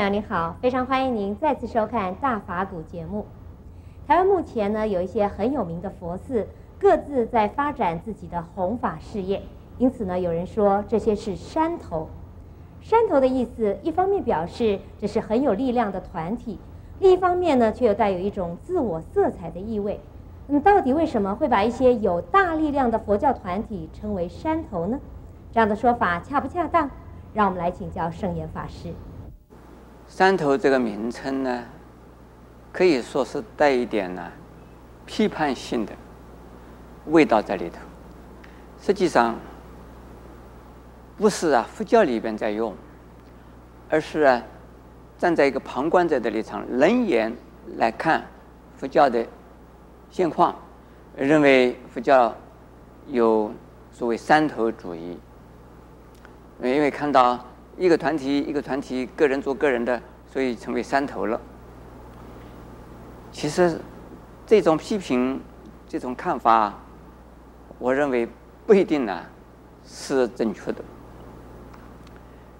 [0.00, 3.26] 长你好，非常欢迎您再次收看大法古节目。
[4.06, 9.42] 台湾目前呢有一些很有名的佛寺，各自在发展自己的弘法事业，
[9.76, 12.08] 因此呢有人说这些是山头。
[12.80, 16.58] 山头的意思，一方面表示这是很有力量的团体，
[16.98, 20.00] 另一方面呢却又带有一种自我色彩的意味。
[20.46, 24.98] 那么到底为什么会把一些有大力量的佛教团体称为山头呢？
[25.52, 26.88] 这样的说法恰不恰当？
[27.34, 28.94] 让我们来请教圣严法师。
[30.10, 31.64] 山头这个名称呢，
[32.72, 34.30] 可以说是带一点呢
[35.06, 35.92] 批判性的
[37.06, 37.78] 味道在里头。
[38.82, 39.36] 实际上
[41.16, 42.74] 不是啊，佛教里边在用，
[43.88, 44.42] 而是啊
[45.16, 47.32] 站在一个旁观者的立场，冷眼
[47.76, 48.26] 来看
[48.76, 49.24] 佛教的
[50.10, 50.54] 现况，
[51.16, 52.34] 认为佛教
[53.06, 53.52] 有
[53.92, 55.18] 所谓山头主义。
[56.62, 57.42] 因为看到
[57.80, 59.98] 一个团体一个团体，个人做个人的，
[60.30, 61.40] 所以成为山头了。
[63.32, 63.80] 其实
[64.46, 65.40] 这种批评、
[65.88, 66.74] 这种看法，
[67.78, 68.28] 我认为
[68.66, 69.24] 不一定呢
[69.82, 70.84] 是正确的。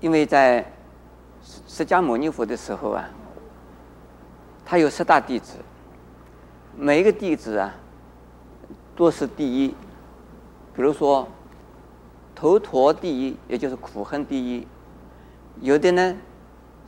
[0.00, 0.64] 因为在
[1.66, 3.04] 释迦牟尼佛的时候啊，
[4.64, 5.58] 他有十大弟子，
[6.74, 7.74] 每一个弟子啊
[8.96, 9.68] 都是第一，
[10.74, 11.28] 比如说。
[12.34, 14.66] 头陀第一，也就是苦行第一；
[15.62, 16.16] 有的呢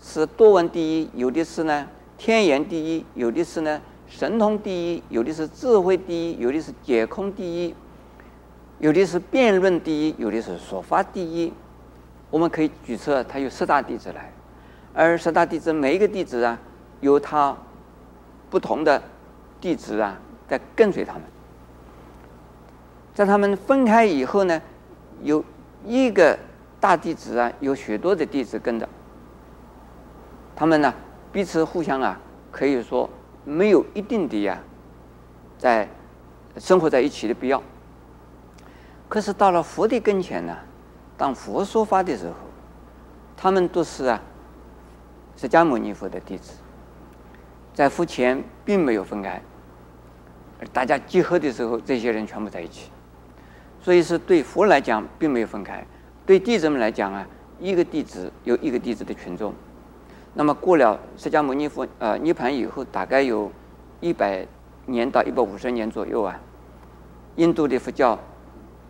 [0.02, 7.74] 是多闻第一，有的是呢天眼第一，有的是呢神通第一，有的是智慧第一，有的是解空第一，
[8.80, 11.52] 有的是辩论第一，有的是说法第一。
[12.30, 14.32] 我们可以举出他有十大弟子来，
[14.92, 16.58] 而十大弟子每一个弟子啊，
[17.00, 17.56] 有他
[18.50, 19.00] 不同的
[19.60, 21.22] 弟子啊在跟随他们，
[23.14, 24.60] 在他们分开以后呢。
[25.22, 25.42] 有
[25.86, 26.38] 一个
[26.84, 28.86] 大弟子啊，有许多的弟子跟着，
[30.54, 30.92] 他们呢
[31.32, 32.20] 彼此互相啊，
[32.52, 33.08] 可以说
[33.42, 34.60] 没有一定的呀，
[35.56, 35.88] 在
[36.58, 37.62] 生活在一起的必要。
[39.08, 40.54] 可是到了佛的跟前呢，
[41.16, 42.34] 当佛说法的时候，
[43.34, 44.20] 他们都是啊
[45.38, 46.52] 释迦牟尼佛的弟子，
[47.72, 49.40] 在佛前并没有分开，
[50.60, 52.90] 而大家集合的时候，这些人全部在一起。
[53.80, 55.82] 所以是对佛来讲并没有分开，
[56.26, 57.26] 对弟子们来讲啊，
[57.60, 59.52] 一个弟子有一个弟子的群众。
[60.32, 63.52] 那么过了释迦牟尼佛呃涅槃以后，大概有
[64.00, 64.46] 一百
[64.86, 66.40] 年到一百五十年左右啊，
[67.36, 68.18] 印度的佛教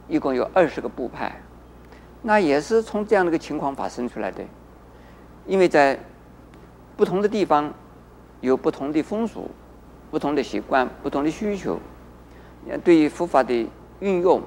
[0.09, 1.41] 一共有二十个部派，
[2.23, 4.45] 那也是从这样的一个情况发生出来的。
[5.47, 5.99] 因为在
[6.97, 7.73] 不同的地方
[8.41, 9.51] 有不同的风俗、
[10.11, 11.79] 不同的习惯、不同的需求，
[12.85, 13.69] 对于佛法的
[14.01, 14.41] 运用。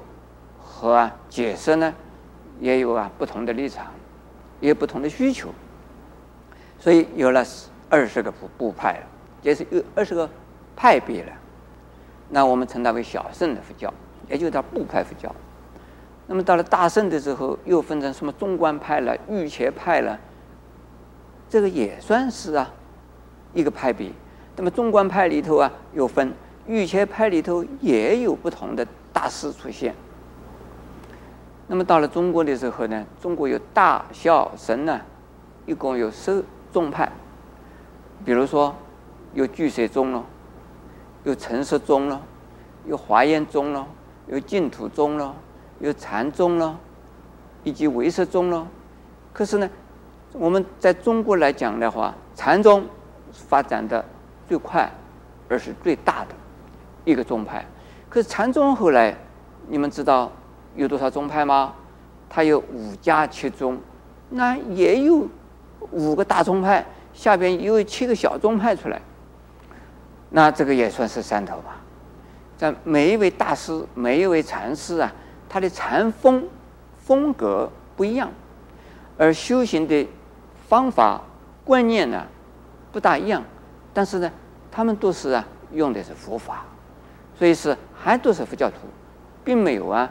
[0.70, 1.92] 和解释呢，
[2.60, 3.86] 也有啊不同的立场，
[4.60, 5.48] 也有不同的需求，
[6.78, 7.44] 所以有了
[7.88, 9.06] 二十个部部派了，
[9.42, 10.28] 也是有二十个
[10.76, 11.32] 派别了。
[12.30, 13.92] 那我们称它为小乘的佛教，
[14.28, 15.34] 也就是它部派佛教。
[16.26, 20.18] 那么到了大乘的时候，又分成什么中观派了、瑜伽派了，
[21.48, 22.70] 这个也算是啊
[23.54, 24.10] 一个派别。
[24.56, 26.34] 那么中观派里头啊又分，
[26.66, 29.94] 瑜伽派里头也有不同的大师出现。
[31.70, 34.98] 那么到了中国的时候呢，中国有大小神呢，
[35.66, 36.42] 一共有十
[36.72, 37.12] 宗派。
[38.24, 38.74] 比如说，
[39.34, 40.24] 有俱舍宗咯，
[41.24, 42.20] 有成实宗咯，
[42.86, 43.86] 有华严宗咯，
[44.28, 45.34] 有净土宗咯，
[45.78, 46.74] 有禅宗咯，
[47.64, 48.66] 以及唯识宗咯。
[49.34, 49.68] 可是呢，
[50.32, 52.86] 我们在中国来讲的话，禅宗
[53.30, 54.02] 发展的
[54.48, 54.90] 最快，
[55.50, 56.34] 而是最大的
[57.04, 57.62] 一个宗派。
[58.08, 59.14] 可是禅宗后来，
[59.68, 60.32] 你们知道？
[60.78, 61.74] 有多少宗派吗？
[62.30, 63.76] 它有五家七宗，
[64.30, 65.26] 那也有
[65.90, 69.02] 五个大宗派，下边又有七个小宗派出来。
[70.30, 71.76] 那这个也算是山头吧？
[72.56, 75.12] 在每一位大师、每一位禅师啊，
[75.48, 76.46] 他的禅风
[76.96, 78.30] 风格不一样，
[79.16, 80.08] 而修行的
[80.68, 81.20] 方法
[81.64, 82.24] 观念呢
[82.92, 83.42] 不大一样，
[83.92, 84.30] 但是呢，
[84.70, 86.64] 他们都是啊用的是佛法，
[87.36, 88.76] 所以是还都是佛教徒，
[89.42, 90.08] 并没有啊。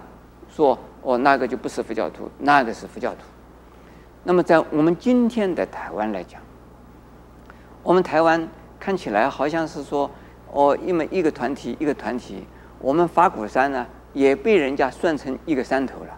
[0.49, 3.19] 说哦，那个就不是佛教徒，那个是佛教徒。
[4.23, 6.41] 那么在我们今天的台湾来讲，
[7.81, 8.45] 我们台湾
[8.79, 10.09] 看起来好像是说
[10.51, 12.45] 哦，因为一个团体一个团体，
[12.79, 16.17] 我们法鼓山呢也被人家算成一个山头了。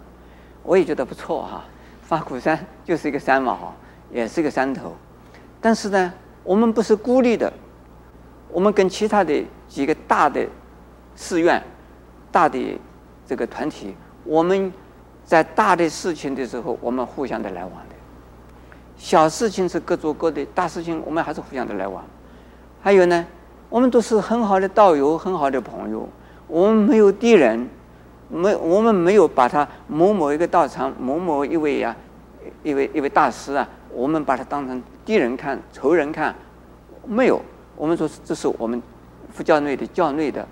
[0.62, 1.64] 我也觉得不错哈，
[2.02, 3.72] 法鼓山就是一个山嘛哈，
[4.10, 4.96] 也是一个山头。
[5.60, 6.12] 但是呢，
[6.42, 7.52] 我们不是孤立的，
[8.48, 10.44] 我们跟其他的几个大的
[11.14, 11.62] 寺院、
[12.32, 12.80] 大的
[13.24, 13.94] 这个团体。
[14.30, 14.72] 我们
[15.24, 17.96] 在大的事情的时候，我们互相的来往的。
[18.96, 22.04] 小事情是各做各的，大事情我们还是互相的来往。
[22.80, 23.26] 还有呢，
[23.68, 26.08] 我们都是很好的道友，很好的朋友，
[26.46, 27.68] 我们没有敌人，
[28.28, 31.96] 没我们没有把他某某一个道场、某某一位呀、
[32.62, 36.32] 一位一位大师啊，我们把他当成敌人看、仇人看，
[37.04, 37.42] 没有。
[37.74, 38.80] 我们说这是我们
[39.32, 40.46] 佛教内的教内的，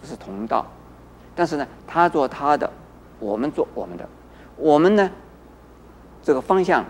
[0.00, 0.64] 这是同道。
[1.36, 2.68] 但是呢，他做他的，
[3.20, 4.08] 我们做我们的，
[4.56, 5.10] 我们呢，
[6.22, 6.84] 这个方向。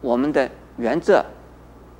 [0.00, 1.24] 我们的原则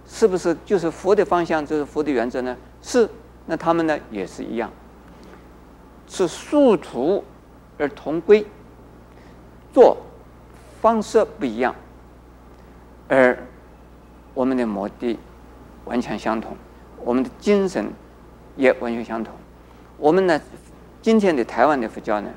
[0.04, 2.56] 是不是就是佛的方向，就是佛的原则呢？
[2.82, 3.08] 是，
[3.46, 4.68] 那他们呢也是一样，
[6.08, 7.22] 是殊途
[7.78, 8.44] 而同归，
[9.72, 9.96] 做
[10.80, 11.72] 方式不一样，
[13.06, 13.38] 而
[14.34, 15.16] 我们的目的
[15.84, 16.56] 完全相同，
[17.04, 17.86] 我们的精神
[18.56, 19.32] 也完全相同。
[19.96, 20.40] 我们呢，
[21.00, 22.28] 今天的台湾的佛教呢，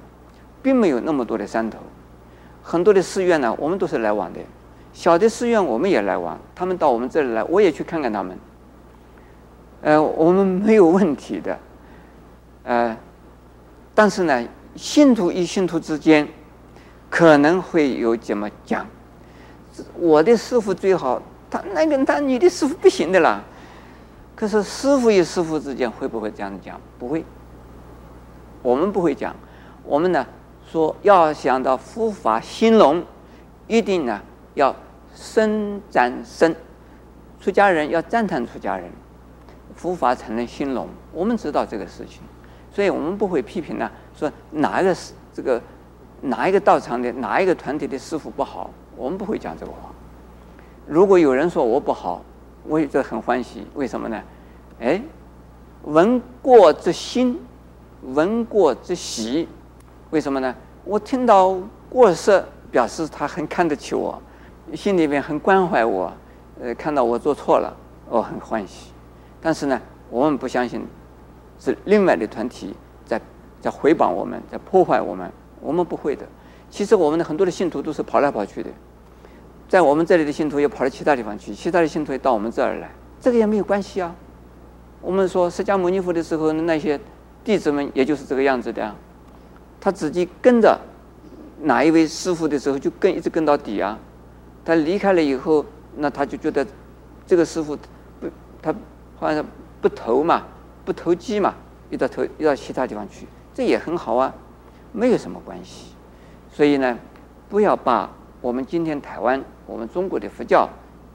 [0.65, 1.77] 并没有那么多的山头，
[2.63, 4.39] 很多的寺院呢，我们都是来往的。
[4.93, 8.35] 小的寺院我们也来往，他们到我们这里来，我也去看看他们。
[9.83, 11.59] 呃，我们没有问题的。
[12.63, 12.97] 呃，
[13.93, 14.43] 但是呢，
[14.75, 16.27] 信徒与信徒之间
[17.11, 18.87] 可能会有怎么讲？
[19.99, 23.43] 我的师傅最好，他那个他你的师傅不行的啦。
[24.35, 26.81] 可是师傅与师傅之间会不会这样讲？
[26.97, 27.23] 不会，
[28.63, 29.35] 我们不会讲。
[29.83, 30.25] 我们呢
[30.71, 33.03] 说要想到佛法兴隆，
[33.67, 34.21] 一定呢
[34.53, 34.75] 要。
[35.17, 36.53] 僧赞僧，
[37.39, 38.91] 出家人要赞叹出家人，
[39.73, 40.89] 佛法才能兴隆。
[41.13, 42.19] 我们知道这个事情，
[42.69, 43.89] 所以我们不会批评呢。
[44.13, 45.61] 说哪一个师这个
[46.19, 49.89] 哪一个道场的哪一个团体的师傅不好，我们不会讲这个话。
[50.85, 52.21] 如果有人说我不好，
[52.65, 53.65] 我也就很欢喜。
[53.73, 54.21] 为什么呢？
[54.81, 55.01] 哎，
[55.83, 57.39] 闻过则欣，
[58.01, 59.47] 闻过则喜。
[60.15, 60.55] 为什么呢？
[60.85, 61.57] 我听到
[61.89, 62.41] 过世，
[62.71, 64.17] 表示他很看得起我。
[64.73, 66.09] 心里面很关怀我，
[66.61, 67.75] 呃，看到我做错了，
[68.07, 68.93] 我很欢喜。
[69.41, 69.77] 但是呢，
[70.09, 70.87] 我们不相信
[71.59, 72.73] 是另外的团体
[73.03, 73.19] 在
[73.59, 75.29] 在回谤我们，在破坏我们。
[75.59, 76.25] 我们不会的。
[76.69, 78.69] 其实我们的很多的信徒都是跑来跑去的，
[79.67, 82.89] 在我们这里的信徒也跑到其他地方去，其他的信徒也到我们这儿来，
[83.19, 84.15] 这个也没有关系啊。
[85.01, 86.97] 我们说释迦牟尼佛的时候，那些
[87.43, 88.95] 弟子们也就是这个样子的啊，
[89.85, 90.75] 他自己跟着
[91.61, 93.99] 哪一位师傅的时候，就跟一直跟到底啊。
[94.65, 95.63] 他离开了以后，
[95.97, 96.65] 那他就觉得
[97.27, 97.77] 这个师傅
[98.19, 98.27] 不，
[98.63, 98.73] 他
[99.19, 99.45] 好像
[99.79, 100.41] 不投嘛，
[100.83, 101.53] 不投机嘛，
[101.91, 104.33] 又到投又到其他地方去，这也很好啊，
[104.91, 105.93] 没有什么关系。
[106.51, 106.97] 所以呢，
[107.47, 108.09] 不要把
[108.41, 110.67] 我们今天台湾我们中国的佛教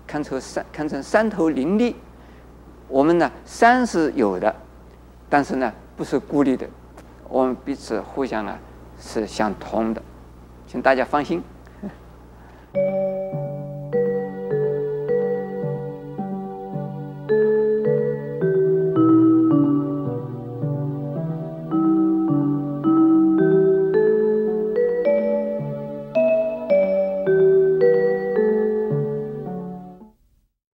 [0.07, 1.97] 看成山看成山头林立，
[2.87, 4.55] 我们呢山是有的，
[5.29, 6.69] 但是呢不是孤立的，
[7.31, 8.59] 我们彼此互相呢
[8.99, 10.03] 是相通的，
[10.67, 11.41] 请大家放心。